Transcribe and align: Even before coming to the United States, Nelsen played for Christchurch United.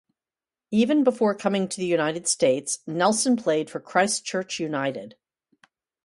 Even 0.71 1.03
before 1.03 1.35
coming 1.35 1.67
to 1.67 1.77
the 1.77 1.85
United 1.85 2.27
States, 2.27 2.79
Nelsen 2.87 3.37
played 3.37 3.69
for 3.69 3.79
Christchurch 3.79 4.59
United. 4.59 5.15